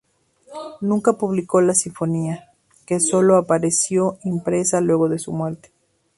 [0.79, 2.49] Nunca publicó la sinfonía,
[2.87, 5.71] que sólo apareció impresa luego de su muerte.